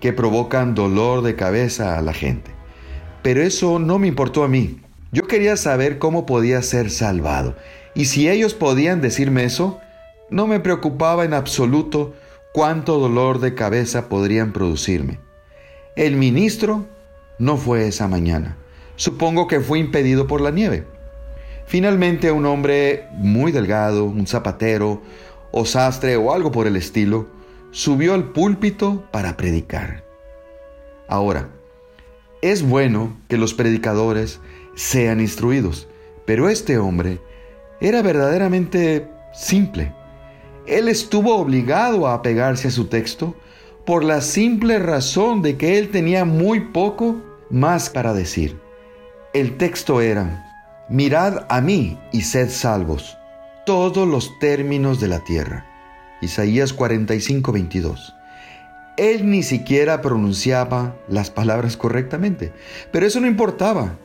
que 0.00 0.12
provocan 0.12 0.74
dolor 0.74 1.22
de 1.22 1.36
cabeza 1.36 1.98
a 1.98 2.02
la 2.02 2.12
gente. 2.12 2.50
Pero 3.22 3.42
eso 3.42 3.78
no 3.78 3.98
me 3.98 4.06
importó 4.06 4.44
a 4.44 4.48
mí. 4.48 4.80
Yo 5.10 5.26
quería 5.26 5.56
saber 5.56 5.98
cómo 5.98 6.26
podía 6.26 6.62
ser 6.62 6.90
salvado. 6.90 7.56
Y 7.94 8.06
si 8.06 8.28
ellos 8.28 8.54
podían 8.54 9.00
decirme 9.00 9.44
eso, 9.44 9.80
no 10.30 10.46
me 10.46 10.60
preocupaba 10.60 11.24
en 11.24 11.34
absoluto 11.34 12.14
cuánto 12.56 12.98
dolor 12.98 13.38
de 13.40 13.54
cabeza 13.54 14.08
podrían 14.08 14.54
producirme. 14.54 15.20
El 15.94 16.16
ministro 16.16 16.86
no 17.38 17.58
fue 17.58 17.86
esa 17.86 18.08
mañana. 18.08 18.56
Supongo 18.94 19.46
que 19.46 19.60
fue 19.60 19.78
impedido 19.78 20.26
por 20.26 20.40
la 20.40 20.50
nieve. 20.50 20.86
Finalmente 21.66 22.32
un 22.32 22.46
hombre 22.46 23.08
muy 23.12 23.52
delgado, 23.52 24.06
un 24.06 24.26
zapatero, 24.26 25.02
o 25.50 25.66
sastre 25.66 26.16
o 26.16 26.32
algo 26.32 26.50
por 26.50 26.66
el 26.66 26.76
estilo, 26.76 27.28
subió 27.72 28.14
al 28.14 28.32
púlpito 28.32 29.04
para 29.10 29.36
predicar. 29.36 30.06
Ahora, 31.08 31.50
es 32.40 32.66
bueno 32.66 33.20
que 33.28 33.36
los 33.36 33.52
predicadores 33.52 34.40
sean 34.74 35.20
instruidos, 35.20 35.88
pero 36.24 36.48
este 36.48 36.78
hombre 36.78 37.20
era 37.82 38.00
verdaderamente 38.00 39.10
simple. 39.34 39.92
Él 40.66 40.88
estuvo 40.88 41.36
obligado 41.36 42.06
a 42.06 42.14
apegarse 42.14 42.68
a 42.68 42.72
su 42.72 42.86
texto 42.86 43.36
por 43.84 44.02
la 44.02 44.20
simple 44.20 44.78
razón 44.80 45.42
de 45.42 45.56
que 45.56 45.78
él 45.78 45.90
tenía 45.90 46.24
muy 46.24 46.60
poco 46.60 47.22
más 47.50 47.88
para 47.88 48.12
decir. 48.12 48.58
El 49.32 49.56
texto 49.56 50.00
era, 50.00 50.44
mirad 50.88 51.46
a 51.48 51.60
mí 51.60 51.98
y 52.12 52.22
sed 52.22 52.50
salvos, 52.50 53.16
todos 53.64 54.08
los 54.08 54.38
términos 54.40 55.00
de 55.00 55.08
la 55.08 55.20
tierra. 55.20 55.66
Isaías 56.20 56.72
45, 56.72 57.52
22. 57.52 58.14
Él 58.96 59.30
ni 59.30 59.42
siquiera 59.42 60.00
pronunciaba 60.00 60.96
las 61.08 61.30
palabras 61.30 61.76
correctamente, 61.76 62.52
pero 62.90 63.06
eso 63.06 63.20
no 63.20 63.26
importaba. 63.26 63.98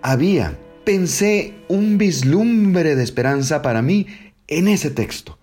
Había, 0.00 0.56
pensé, 0.84 1.54
un 1.68 1.98
vislumbre 1.98 2.94
de 2.94 3.02
esperanza 3.02 3.60
para 3.60 3.82
mí 3.82 4.06
en 4.46 4.68
ese 4.68 4.90
texto. 4.90 5.37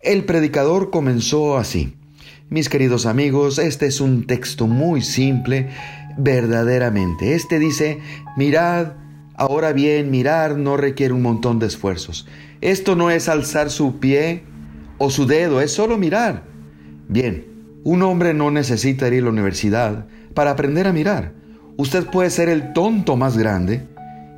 El 0.00 0.24
predicador 0.24 0.90
comenzó 0.90 1.58
así. 1.58 1.96
Mis 2.50 2.68
queridos 2.68 3.04
amigos, 3.04 3.58
este 3.58 3.86
es 3.86 4.00
un 4.00 4.28
texto 4.28 4.68
muy 4.68 5.02
simple, 5.02 5.70
verdaderamente. 6.16 7.34
Este 7.34 7.58
dice, 7.58 7.98
mirad, 8.36 8.92
ahora 9.34 9.72
bien, 9.72 10.12
mirar 10.12 10.56
no 10.56 10.76
requiere 10.76 11.14
un 11.14 11.22
montón 11.22 11.58
de 11.58 11.66
esfuerzos. 11.66 12.28
Esto 12.60 12.94
no 12.94 13.10
es 13.10 13.28
alzar 13.28 13.70
su 13.70 13.98
pie 13.98 14.44
o 14.98 15.10
su 15.10 15.26
dedo, 15.26 15.60
es 15.60 15.72
solo 15.72 15.98
mirar. 15.98 16.44
Bien, 17.08 17.46
un 17.82 18.02
hombre 18.02 18.34
no 18.34 18.52
necesita 18.52 19.08
ir 19.08 19.22
a 19.22 19.24
la 19.24 19.30
universidad 19.30 20.06
para 20.32 20.52
aprender 20.52 20.86
a 20.86 20.92
mirar. 20.92 21.32
Usted 21.76 22.06
puede 22.06 22.30
ser 22.30 22.48
el 22.48 22.72
tonto 22.72 23.16
más 23.16 23.36
grande 23.36 23.88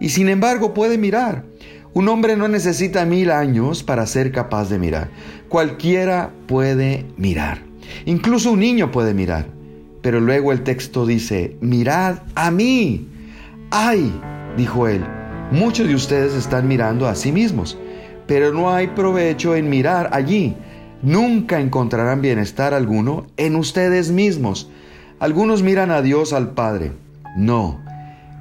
y 0.01 0.09
sin 0.09 0.31
embargo 0.31 0.73
puede 0.73 0.97
mirar. 0.97 1.50
Un 1.93 2.09
hombre 2.09 2.37
no 2.37 2.49
necesita 2.49 3.05
mil 3.05 3.31
años 3.31 3.83
para 3.83 4.07
ser 4.07 4.33
capaz 4.33 4.69
de 4.69 4.79
mirar. 4.79 5.11
Cualquiera 5.49 6.31
puede 6.47 7.07
mirar. 7.17 7.63
Incluso 8.05 8.53
un 8.53 8.61
niño 8.61 8.91
puede 8.91 9.15
mirar. 9.15 9.47
Pero 10.03 10.21
luego 10.21 10.53
el 10.53 10.63
texto 10.63 11.05
dice, 11.07 11.57
mirad 11.61 12.21
a 12.35 12.51
mí. 12.51 13.09
¡Ay! 13.71 14.13
dijo 14.57 14.89
él, 14.89 15.05
muchos 15.53 15.87
de 15.87 15.95
ustedes 15.95 16.35
están 16.35 16.67
mirando 16.67 17.07
a 17.07 17.15
sí 17.15 17.31
mismos, 17.31 17.79
pero 18.27 18.53
no 18.53 18.71
hay 18.71 18.89
provecho 18.89 19.55
en 19.55 19.69
mirar 19.69 20.11
allí 20.13 20.57
Nunca 21.03 21.61
encontrarán 21.61 22.21
bienestar 22.21 22.75
alguno 22.75 23.27
en 23.39 23.57
ustedes 23.57 24.11
mismos. 24.11 24.71
Algunos 25.19 25.63
miran 25.63 25.91
a 25.91 26.03
Dios 26.03 26.35
al 26.35 26.51
Padre. 26.51 26.93
No, 27.37 27.81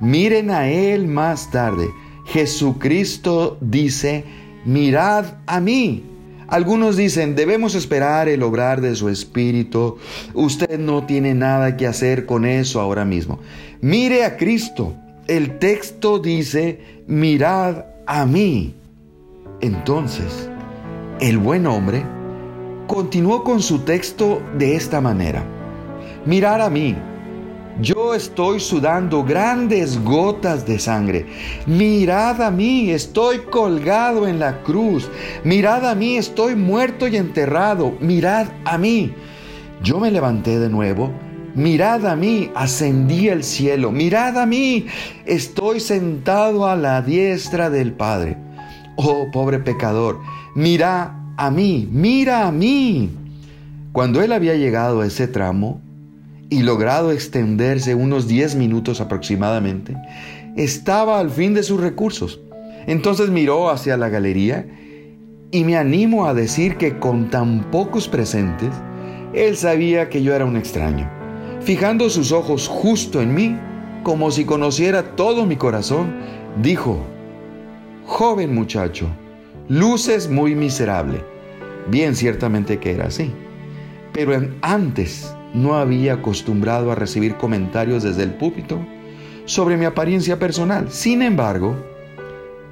miren 0.01 0.51
a 0.51 0.67
Él 0.67 1.07
más 1.07 1.51
tarde. 1.51 1.87
Jesucristo 2.31 3.57
dice, 3.59 4.23
mirad 4.65 5.25
a 5.47 5.59
mí. 5.59 6.03
Algunos 6.47 6.97
dicen, 6.97 7.35
debemos 7.35 7.75
esperar 7.75 8.27
el 8.27 8.43
obrar 8.43 8.81
de 8.81 8.95
su 8.95 9.09
Espíritu. 9.09 9.97
Usted 10.33 10.79
no 10.79 11.05
tiene 11.05 11.33
nada 11.33 11.77
que 11.77 11.85
hacer 11.85 12.25
con 12.25 12.45
eso 12.45 12.81
ahora 12.81 13.05
mismo. 13.05 13.39
Mire 13.81 14.25
a 14.25 14.37
Cristo. 14.37 14.95
El 15.27 15.59
texto 15.59 16.17
dice, 16.19 17.03
mirad 17.07 17.85
a 18.07 18.25
mí. 18.25 18.75
Entonces, 19.61 20.49
el 21.19 21.37
buen 21.37 21.67
hombre 21.67 22.03
continuó 22.87 23.43
con 23.43 23.61
su 23.61 23.79
texto 23.79 24.41
de 24.57 24.75
esta 24.75 25.01
manera. 25.01 25.43
Mirar 26.25 26.61
a 26.61 26.69
mí. 26.69 26.95
Yo 27.81 28.13
estoy 28.13 28.59
sudando 28.59 29.23
grandes 29.23 30.03
gotas 30.03 30.65
de 30.65 30.79
sangre. 30.79 31.25
Mirad 31.65 32.41
a 32.41 32.51
mí, 32.51 32.91
estoy 32.91 33.39
colgado 33.49 34.27
en 34.27 34.37
la 34.37 34.63
cruz. 34.63 35.09
Mirad 35.45 35.85
a 35.87 35.95
mí, 35.95 36.17
estoy 36.17 36.55
muerto 36.55 37.07
y 37.07 37.15
enterrado. 37.15 37.95
Mirad 38.01 38.47
a 38.65 38.77
mí. 38.77 39.13
Yo 39.81 39.97
me 39.97 40.11
levanté 40.11 40.59
de 40.59 40.67
nuevo. 40.67 41.09
Mirad 41.55 42.05
a 42.05 42.17
mí, 42.17 42.51
ascendí 42.53 43.29
al 43.29 43.45
cielo. 43.45 43.91
Mirad 43.91 44.37
a 44.37 44.45
mí, 44.45 44.87
estoy 45.25 45.79
sentado 45.79 46.67
a 46.67 46.75
la 46.75 47.01
diestra 47.01 47.69
del 47.69 47.93
Padre. 47.93 48.37
Oh, 48.97 49.27
pobre 49.31 49.59
pecador, 49.59 50.19
mira 50.53 51.15
a 51.37 51.49
mí, 51.49 51.87
mira 51.89 52.45
a 52.45 52.51
mí. 52.51 53.09
Cuando 53.93 54.21
él 54.21 54.33
había 54.33 54.55
llegado 54.55 54.99
a 54.99 55.05
ese 55.05 55.27
tramo 55.27 55.81
y 56.49 56.63
logrado 56.63 57.11
extenderse 57.11 57.95
unos 57.95 58.27
10 58.27 58.55
minutos 58.55 59.01
aproximadamente, 59.01 59.95
estaba 60.55 61.19
al 61.19 61.29
fin 61.29 61.53
de 61.53 61.63
sus 61.63 61.79
recursos. 61.79 62.39
Entonces 62.87 63.29
miró 63.29 63.69
hacia 63.69 63.97
la 63.97 64.09
galería 64.09 64.65
y 65.51 65.63
me 65.63 65.77
animo 65.77 66.25
a 66.25 66.33
decir 66.33 66.77
que 66.77 66.97
con 66.99 67.29
tan 67.29 67.69
pocos 67.71 68.07
presentes, 68.07 68.71
él 69.33 69.57
sabía 69.57 70.09
que 70.09 70.23
yo 70.23 70.33
era 70.33 70.45
un 70.45 70.57
extraño. 70.57 71.09
Fijando 71.61 72.09
sus 72.09 72.31
ojos 72.31 72.67
justo 72.67 73.21
en 73.21 73.33
mí, 73.33 73.57
como 74.03 74.31
si 74.31 74.45
conociera 74.45 75.15
todo 75.15 75.45
mi 75.45 75.55
corazón, 75.55 76.15
dijo, 76.61 76.99
Joven 78.05 78.55
muchacho, 78.55 79.07
luces 79.67 80.29
muy 80.29 80.55
miserable. 80.55 81.23
Bien, 81.89 82.15
ciertamente 82.15 82.79
que 82.79 82.91
era 82.91 83.07
así. 83.07 83.31
Pero 84.13 84.33
antes 84.61 85.35
no 85.53 85.75
había 85.75 86.13
acostumbrado 86.13 86.91
a 86.91 86.95
recibir 86.95 87.37
comentarios 87.37 88.03
desde 88.03 88.23
el 88.23 88.33
púlpito 88.35 88.79
sobre 89.45 89.77
mi 89.77 89.85
apariencia 89.85 90.37
personal. 90.39 90.91
Sin 90.91 91.21
embargo, 91.21 91.75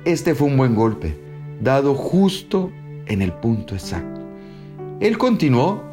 este 0.05 0.35
fue 0.35 0.47
un 0.47 0.57
buen 0.57 0.75
golpe, 0.75 1.17
dado 1.61 1.95
justo 1.95 2.71
en 3.07 3.21
el 3.21 3.33
punto 3.33 3.73
exacto. 3.73 4.21
Él 4.99 5.17
continuó, 5.17 5.83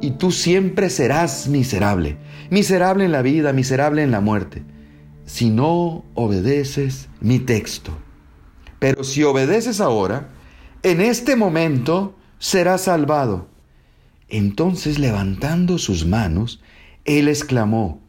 y 0.00 0.12
tú 0.12 0.30
siempre 0.30 0.90
serás 0.90 1.48
miserable, 1.48 2.16
miserable 2.50 3.04
en 3.04 3.12
la 3.12 3.22
vida, 3.22 3.52
miserable 3.52 4.02
en 4.02 4.10
la 4.10 4.20
muerte, 4.20 4.62
si 5.24 5.50
no 5.50 6.04
obedeces 6.14 7.08
mi 7.20 7.38
texto. 7.38 7.92
Pero 8.78 9.04
si 9.04 9.22
obedeces 9.24 9.80
ahora, 9.80 10.28
en 10.82 11.00
este 11.00 11.34
momento 11.34 12.14
serás 12.38 12.82
salvado. 12.82 13.48
Entonces 14.28 14.98
levantando 14.98 15.78
sus 15.78 16.06
manos, 16.06 16.60
él 17.04 17.28
exclamó, 17.28 18.00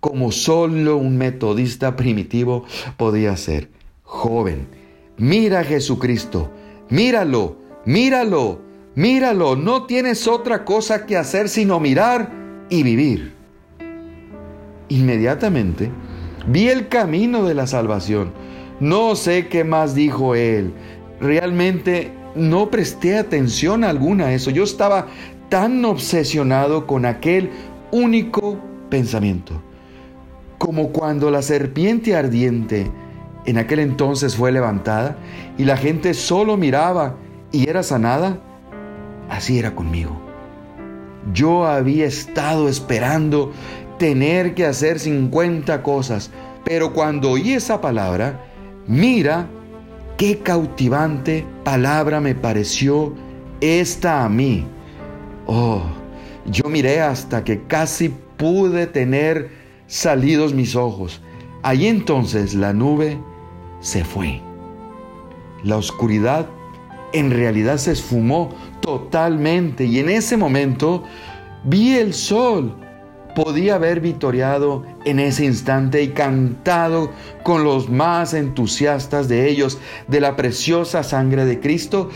como 0.00 0.32
solo 0.32 0.96
un 0.96 1.18
metodista 1.18 1.96
primitivo 1.96 2.64
podía 2.96 3.32
hacer, 3.32 3.70
joven, 4.02 4.68
mira 5.18 5.60
a 5.60 5.64
Jesucristo, 5.64 6.50
míralo, 6.88 7.58
míralo, 7.84 8.62
míralo, 8.94 9.56
no 9.56 9.84
tienes 9.84 10.26
otra 10.26 10.64
cosa 10.64 11.04
que 11.04 11.16
hacer 11.16 11.48
sino 11.48 11.80
mirar 11.80 12.32
y 12.70 12.82
vivir. 12.82 13.34
Inmediatamente 14.88 15.90
vi 16.46 16.68
el 16.68 16.88
camino 16.88 17.44
de 17.44 17.54
la 17.54 17.66
salvación 17.66 18.32
no 18.80 19.14
sé 19.14 19.48
qué 19.48 19.62
más 19.62 19.94
dijo 19.94 20.34
él. 20.34 20.72
Realmente 21.20 22.12
no 22.34 22.70
presté 22.70 23.18
atención 23.18 23.84
alguna 23.84 24.26
a 24.26 24.32
eso. 24.32 24.50
Yo 24.50 24.64
estaba 24.64 25.08
tan 25.50 25.84
obsesionado 25.84 26.86
con 26.86 27.04
aquel 27.04 27.50
único 27.92 28.58
pensamiento. 28.88 29.60
Como 30.56 30.88
cuando 30.88 31.30
la 31.30 31.42
serpiente 31.42 32.16
ardiente 32.16 32.90
en 33.44 33.58
aquel 33.58 33.80
entonces 33.80 34.36
fue 34.36 34.52
levantada 34.52 35.18
y 35.58 35.64
la 35.64 35.76
gente 35.76 36.14
solo 36.14 36.56
miraba 36.56 37.16
y 37.52 37.68
era 37.68 37.82
sanada, 37.82 38.38
así 39.28 39.58
era 39.58 39.74
conmigo. 39.74 40.18
Yo 41.34 41.66
había 41.66 42.06
estado 42.06 42.68
esperando 42.68 43.52
tener 43.98 44.54
que 44.54 44.64
hacer 44.64 44.98
50 44.98 45.82
cosas 45.82 46.30
Pero 46.64 46.92
cuando 46.92 47.32
oí 47.32 47.52
esa 47.52 47.80
palabra, 47.80 48.44
mira 48.86 49.46
qué 50.16 50.38
cautivante 50.38 51.44
palabra 51.64 52.20
me 52.20 52.34
pareció 52.34 53.14
esta 53.60 54.24
a 54.24 54.28
mí. 54.28 54.66
Oh, 55.52 55.82
yo 56.46 56.68
miré 56.68 57.00
hasta 57.00 57.42
que 57.42 57.64
casi 57.64 58.08
pude 58.36 58.86
tener 58.86 59.50
salidos 59.88 60.54
mis 60.54 60.76
ojos. 60.76 61.20
Allí 61.64 61.88
entonces 61.88 62.54
la 62.54 62.72
nube 62.72 63.18
se 63.80 64.04
fue. 64.04 64.40
La 65.64 65.76
oscuridad 65.76 66.46
en 67.12 67.32
realidad 67.32 67.78
se 67.78 67.90
esfumó 67.90 68.54
totalmente 68.80 69.86
y 69.86 69.98
en 69.98 70.10
ese 70.10 70.36
momento 70.36 71.02
vi 71.64 71.96
el 71.96 72.14
sol. 72.14 72.76
Podía 73.34 73.74
haber 73.74 73.98
vitoreado 74.00 74.84
en 75.04 75.18
ese 75.18 75.46
instante 75.46 76.00
y 76.00 76.10
cantado 76.10 77.10
con 77.42 77.64
los 77.64 77.90
más 77.90 78.34
entusiastas 78.34 79.26
de 79.26 79.48
ellos 79.48 79.80
de 80.06 80.20
la 80.20 80.36
preciosa 80.36 81.02
sangre 81.02 81.44
de 81.44 81.58
Cristo 81.58 82.08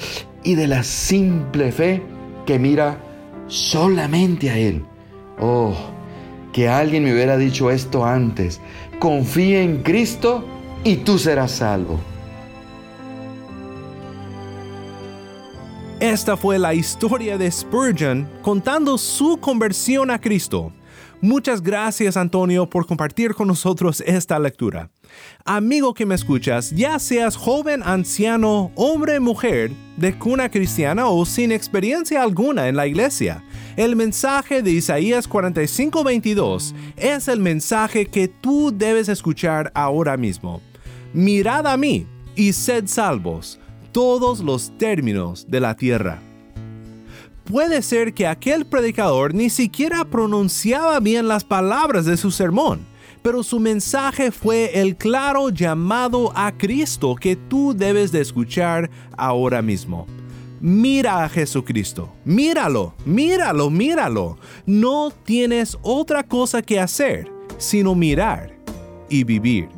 y 0.44 0.54
de 0.54 0.68
la 0.68 0.84
simple 0.84 1.72
fe 1.72 2.00
que 2.46 2.60
mira 2.60 3.00
solamente 3.48 4.50
a 4.50 4.58
Él. 4.58 4.84
Oh, 5.40 5.74
que 6.52 6.68
alguien 6.68 7.04
me 7.04 7.12
hubiera 7.12 7.36
dicho 7.36 7.70
esto 7.70 8.04
antes. 8.04 8.60
Confía 8.98 9.62
en 9.62 9.82
Cristo 9.82 10.44
y 10.84 10.96
tú 10.96 11.18
serás 11.18 11.52
salvo. 11.52 11.98
Esta 16.00 16.36
fue 16.36 16.58
la 16.58 16.74
historia 16.74 17.38
de 17.38 17.50
Spurgeon 17.50 18.28
contando 18.42 18.98
su 18.98 19.38
conversión 19.38 20.10
a 20.10 20.20
Cristo. 20.20 20.72
Muchas 21.24 21.62
gracias 21.62 22.18
Antonio 22.18 22.68
por 22.68 22.86
compartir 22.86 23.32
con 23.32 23.48
nosotros 23.48 24.02
esta 24.06 24.38
lectura. 24.38 24.90
Amigo 25.46 25.94
que 25.94 26.04
me 26.04 26.14
escuchas, 26.14 26.70
ya 26.72 26.98
seas 26.98 27.34
joven, 27.34 27.82
anciano, 27.82 28.70
hombre, 28.74 29.20
mujer, 29.20 29.72
de 29.96 30.18
cuna 30.18 30.50
cristiana 30.50 31.06
o 31.06 31.24
sin 31.24 31.50
experiencia 31.50 32.22
alguna 32.22 32.68
en 32.68 32.76
la 32.76 32.86
iglesia, 32.86 33.42
el 33.78 33.96
mensaje 33.96 34.60
de 34.60 34.72
Isaías 34.72 35.26
45:22 35.26 36.74
es 36.98 37.28
el 37.28 37.40
mensaje 37.40 38.04
que 38.04 38.28
tú 38.28 38.70
debes 38.76 39.08
escuchar 39.08 39.72
ahora 39.74 40.18
mismo. 40.18 40.60
Mirad 41.14 41.66
a 41.66 41.78
mí 41.78 42.06
y 42.36 42.52
sed 42.52 42.84
salvos 42.86 43.58
todos 43.92 44.40
los 44.40 44.76
términos 44.76 45.46
de 45.48 45.60
la 45.60 45.74
tierra. 45.74 46.20
Puede 47.44 47.82
ser 47.82 48.14
que 48.14 48.26
aquel 48.26 48.64
predicador 48.64 49.34
ni 49.34 49.50
siquiera 49.50 50.04
pronunciaba 50.06 50.98
bien 51.00 51.28
las 51.28 51.44
palabras 51.44 52.06
de 52.06 52.16
su 52.16 52.30
sermón, 52.30 52.86
pero 53.22 53.42
su 53.42 53.60
mensaje 53.60 54.30
fue 54.30 54.80
el 54.80 54.96
claro 54.96 55.50
llamado 55.50 56.32
a 56.34 56.52
Cristo 56.56 57.14
que 57.14 57.36
tú 57.36 57.74
debes 57.76 58.12
de 58.12 58.22
escuchar 58.22 58.90
ahora 59.16 59.60
mismo. 59.60 60.06
Mira 60.60 61.22
a 61.22 61.28
Jesucristo, 61.28 62.10
míralo, 62.24 62.94
míralo, 63.04 63.68
míralo. 63.68 64.38
No 64.64 65.12
tienes 65.24 65.76
otra 65.82 66.22
cosa 66.22 66.62
que 66.62 66.80
hacer 66.80 67.30
sino 67.58 67.94
mirar 67.94 68.56
y 69.08 69.24
vivir. 69.24 69.68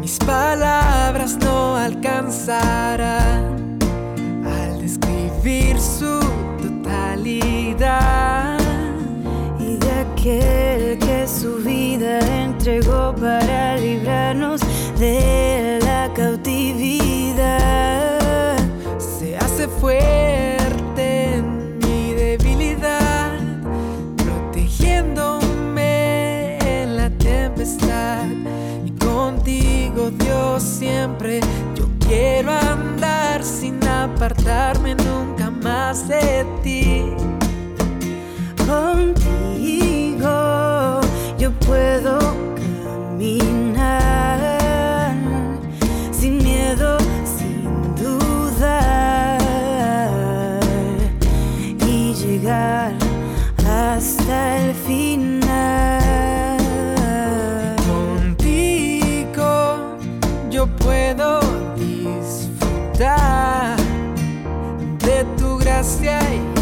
Mis 0.00 0.18
palabras 0.18 1.36
no 1.38 1.76
alcanzarán 1.76 3.65
su 5.86 6.18
totalidad 6.60 8.58
y 9.58 9.76
de 9.76 9.92
aquel 9.92 10.98
que 10.98 11.26
su 11.28 11.56
vida 11.56 12.18
entregó 12.42 13.14
para 13.14 13.76
librarnos 13.76 14.60
de 14.98 15.78
la 15.84 16.10
cautividad. 16.12 17.46
Se 18.98 19.36
hace 19.36 19.68
fuerte 19.68 21.34
en 21.34 21.78
mi 21.78 22.14
debilidad, 22.14 23.38
protegiéndome 24.16 26.58
en 26.82 26.96
la 26.96 27.10
tempestad 27.10 28.24
contigo 28.98 30.10
Dios 30.10 30.62
siempre 30.62 31.40
yo 31.76 31.86
quiero 32.06 32.52
andar 32.52 33.44
sin 33.44 33.82
apartarme 33.86 34.94
contigo 38.66 40.28
yo 41.38 41.52
puedo 41.60 42.18
caminar 42.56 44.40
sin 46.10 46.38
miedo 46.38 46.98
sin 47.24 47.94
dudar 47.94 49.38
y 51.86 52.14
llegar 52.14 52.92
hasta 53.64 54.56
el 54.58 54.74
final. 54.74 55.36
Puedo 60.78 61.45
tu 65.86 66.55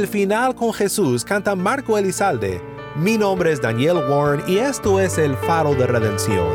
el 0.00 0.08
final 0.08 0.54
con 0.54 0.72
Jesús 0.72 1.24
canta 1.24 1.54
Marco 1.54 1.98
Elizalde. 1.98 2.62
Mi 2.96 3.18
nombre 3.18 3.52
es 3.52 3.60
Daniel 3.60 3.98
Warren 4.08 4.42
y 4.48 4.56
esto 4.56 4.98
es 4.98 5.18
el 5.18 5.36
faro 5.36 5.74
de 5.74 5.86
redención. 5.86 6.48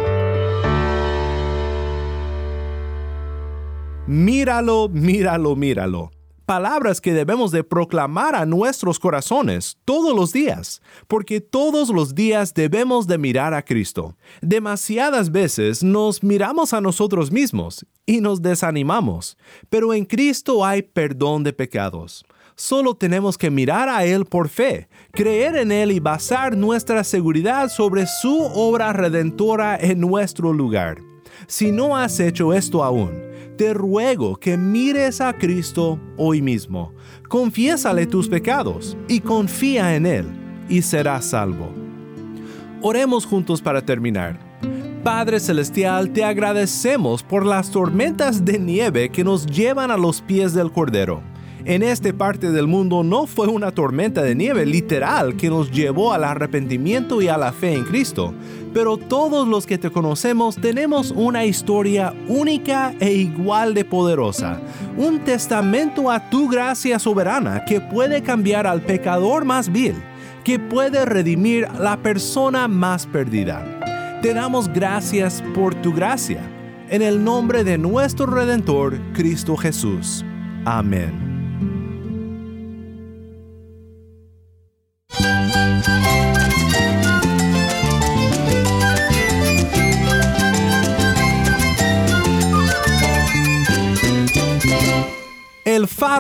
Míralo, 4.08 4.90
míralo, 4.90 5.56
míralo. 5.56 6.12
Palabras 6.48 7.02
que 7.02 7.14
debemos 7.14 7.52
de 7.52 7.64
proclamar 7.64 8.36
a 8.36 8.48
nuestros 8.48 8.98
corazones 9.00 9.78
todos 9.86 10.16
los 10.16 10.34
días, 10.34 10.82
porque 11.08 11.40
todos 11.40 11.90
los 11.90 12.16
días 12.16 12.54
debemos 12.54 13.06
de 13.06 13.20
mirar 13.20 13.54
a 13.54 13.64
Cristo. 13.64 14.16
Demasiadas 14.42 15.32
veces 15.32 15.84
nos 15.84 16.24
miramos 16.24 16.74
a 16.74 16.82
nosotros 16.82 17.32
mismos 17.32 17.86
y 18.08 18.22
nos 18.22 18.42
desanimamos, 18.42 19.38
pero 19.70 19.94
en 19.94 20.06
Cristo 20.06 20.66
hay 20.66 20.82
perdón 20.82 21.44
de 21.44 21.54
pecados. 21.54 22.26
Solo 22.58 22.96
tenemos 22.96 23.38
que 23.38 23.52
mirar 23.52 23.90
a 23.90 24.06
Él 24.06 24.24
por 24.24 24.48
fe, 24.48 24.88
creer 25.12 25.58
en 25.58 25.74
Él 25.74 25.92
y 25.92 26.00
basar 26.00 26.56
nuestra 26.56 27.04
seguridad 27.04 27.68
sobre 27.68 28.08
su 28.08 28.44
obra 28.54 28.94
redentora 28.94 29.76
en 29.76 30.00
nuestro 30.00 30.54
lugar. 30.54 31.02
Si 31.48 31.74
no 31.74 31.98
has 31.98 32.18
hecho 32.22 32.54
esto 32.54 32.82
aún, 32.82 33.12
te 33.58 33.74
ruego 33.74 34.38
que 34.38 34.56
mires 34.56 35.20
a 35.20 35.34
Cristo 35.34 36.00
hoy 36.16 36.42
mismo, 36.42 36.94
confiésale 37.28 38.06
tus 38.06 38.30
pecados 38.30 38.96
y 39.10 39.20
confía 39.20 39.94
en 39.96 40.06
Él, 40.06 40.26
y 40.70 40.82
serás 40.82 41.26
salvo. 41.26 41.74
Oremos 42.82 43.26
juntos 43.26 43.62
para 43.62 43.82
terminar. 43.82 44.40
Padre 45.04 45.42
Celestial, 45.42 46.10
te 46.12 46.24
agradecemos 46.24 47.22
por 47.22 47.46
las 47.46 47.70
tormentas 47.70 48.46
de 48.46 48.58
nieve 48.60 49.10
que 49.10 49.26
nos 49.26 49.46
llevan 49.46 49.92
a 49.92 49.98
los 49.98 50.22
pies 50.22 50.54
del 50.54 50.72
Cordero. 50.72 51.35
En 51.66 51.82
esta 51.82 52.14
parte 52.14 52.52
del 52.52 52.68
mundo 52.68 53.04
no 53.04 53.26
fue 53.26 53.48
una 53.48 53.72
tormenta 53.72 54.22
de 54.22 54.36
nieve 54.36 54.68
literal 54.68 55.36
que 55.36 55.50
nos 55.50 55.72
llevó 55.72 56.14
al 56.14 56.24
arrepentimiento 56.24 57.24
y 57.24 57.28
a 57.28 57.40
la 57.40 57.52
fe 57.52 57.74
en 57.74 57.86
Cristo, 57.86 58.36
pero 58.72 58.98
todos 58.98 59.48
los 59.48 59.66
que 59.66 59.80
te 59.80 59.90
conocemos 59.90 60.58
tenemos 60.58 61.10
una 61.10 61.44
historia 61.44 62.14
única 62.28 62.94
e 63.00 63.14
igual 63.14 63.74
de 63.74 63.84
poderosa, 63.84 64.62
un 64.96 65.24
testamento 65.24 66.12
a 66.12 66.30
tu 66.30 66.48
gracia 66.48 67.00
soberana 67.00 67.66
que 67.66 67.82
puede 67.82 68.22
cambiar 68.22 68.68
al 68.68 68.82
pecador 68.82 69.44
más 69.44 69.72
vil, 69.72 69.96
que 70.44 70.60
puede 70.60 71.04
redimir 71.04 71.68
la 71.80 71.98
persona 71.98 72.68
más 72.68 73.08
perdida. 73.08 73.66
Te 74.22 74.36
damos 74.36 74.72
gracias 74.72 75.44
por 75.56 75.74
tu 75.74 75.92
gracia, 75.92 76.42
en 76.90 77.02
el 77.02 77.24
nombre 77.24 77.64
de 77.64 77.80
nuestro 77.80 78.28
Redentor, 78.28 79.00
Cristo 79.14 79.58
Jesús. 79.58 80.24
Amén. 80.64 81.35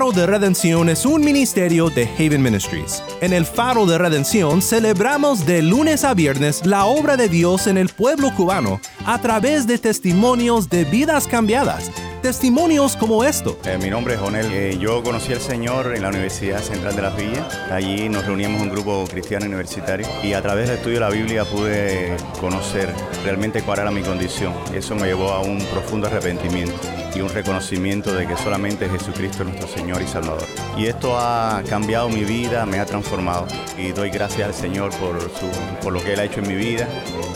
Faro 0.05 0.21
de 0.21 0.27
Redención 0.27 0.89
es 0.89 1.03
un 1.03 1.21
ministerio 1.21 1.89
de 1.89 2.03
Haven 2.03 2.43
Ministries. 2.43 3.01
En 3.21 3.33
el 3.33 3.43
Faro 3.43 3.87
de 3.87 3.97
Redención 3.97 4.61
celebramos 4.61 5.47
de 5.47 5.63
lunes 5.63 6.03
a 6.03 6.13
viernes 6.13 6.63
la 6.63 6.85
obra 6.85 7.17
de 7.17 7.27
Dios 7.27 7.65
en 7.65 7.75
el 7.75 7.89
pueblo 7.89 8.29
cubano 8.35 8.79
a 9.07 9.19
través 9.19 9.65
de 9.65 9.79
testimonios 9.79 10.69
de 10.69 10.83
vidas 10.83 11.25
cambiadas. 11.25 11.89
Testimonios 12.21 12.95
como 12.95 13.23
esto. 13.23 13.58
Eh, 13.65 13.78
mi 13.82 13.89
nombre 13.89 14.15
es 14.15 14.19
Jonel. 14.19 14.51
Eh, 14.51 14.78
yo 14.80 15.04
conocí 15.04 15.34
al 15.34 15.41
Señor 15.41 15.95
en 15.95 16.01
la 16.01 16.10
Universidad 16.10 16.60
Central 16.62 16.95
de 16.95 17.01
las 17.01 17.15
Villas. 17.15 17.56
Allí 17.71 18.10
nos 18.10 18.25
reuníamos 18.25 18.62
un 18.62 18.69
grupo 18.69 19.06
cristiano 19.10 19.45
universitario 19.45 20.08
y 20.23 20.34
a 20.34 20.41
través 20.41 20.67
del 20.67 20.78
estudio 20.78 20.95
de 20.95 21.06
la 21.06 21.10
Biblia 21.10 21.45
pude 21.45 22.17
conocer 22.39 22.89
realmente 23.23 23.62
cuál 23.62 23.80
era 23.80 23.91
mi 23.91 24.01
condición. 24.01 24.54
Eso 24.73 24.95
me 24.95 25.08
llevó 25.08 25.32
a 25.32 25.41
un 25.41 25.60
profundo 25.65 26.08
arrepentimiento 26.08 26.75
y 27.15 27.21
un 27.21 27.30
reconocimiento 27.30 28.13
de 28.13 28.28
que 28.28 28.36
solamente 28.38 28.89
Jesucristo 28.89 29.43
es 29.43 29.49
nuestro 29.49 29.67
Señor 29.67 30.01
y 30.01 30.08
Salvador. 30.08 30.43
Y 30.78 30.88
esto 30.88 31.17
ha 31.17 31.63
cambiado 31.69 32.10
mi 32.10 32.23
vida, 32.23 32.65
me 32.65 32.80
ha 32.80 32.86
transformado 32.86 33.47
y 33.78 33.91
doy 33.91 34.10
gracias 34.10 34.47
al 34.47 34.54
Señor 34.54 34.91
por, 34.97 35.21
su, 35.21 35.47
por 35.82 35.93
lo 35.93 36.04
que 36.04 36.13
Él 36.13 36.19
ha 36.19 36.25
hecho 36.25 36.41
en 36.41 36.47
mi 36.47 36.56
vida, 36.56 36.88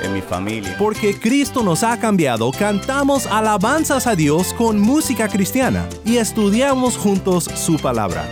en 0.02 0.14
mi 0.14 0.22
familia. 0.22 0.76
Porque 0.78 1.18
Cristo 1.18 1.64
nos 1.64 1.84
ha 1.84 1.98
cambiado, 2.00 2.52
cantamos 2.52 3.26
alabanzas 3.26 4.08
a 4.08 4.16
Dios 4.16 4.54
con 4.54 4.79
música 4.80 5.28
cristiana 5.28 5.88
y 6.06 6.18
estudiamos 6.18 6.98
juntos 6.98 7.44
su 7.44 7.78
palabra. 7.78 8.26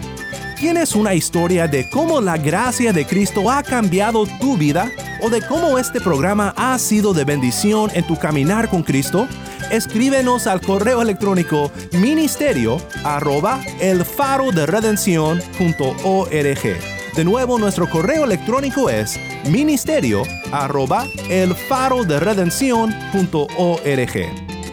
¿Tienes 0.57 0.95
una 0.95 1.13
historia 1.13 1.67
de 1.67 1.89
cómo 1.89 2.21
la 2.21 2.37
gracia 2.37 2.93
de 2.93 3.05
Cristo 3.05 3.51
ha 3.51 3.63
cambiado 3.63 4.25
tu 4.39 4.55
vida 4.55 4.89
o 5.21 5.29
de 5.29 5.41
cómo 5.41 5.77
este 5.77 5.99
programa 5.99 6.53
ha 6.55 6.79
sido 6.79 7.13
de 7.13 7.25
bendición 7.25 7.91
en 7.93 8.07
tu 8.07 8.17
caminar 8.17 8.69
con 8.69 8.81
Cristo? 8.81 9.27
Escríbenos 9.71 10.47
al 10.47 10.61
correo 10.61 11.01
electrónico 11.01 11.69
ministerio 11.91 12.77
arroba. 13.03 13.59
De 17.15 17.23
nuevo, 17.23 17.59
nuestro 17.59 17.89
correo 17.89 18.23
electrónico 18.23 18.89
es 18.89 19.19
ministerio 19.49 20.23
arroba. 20.51 21.07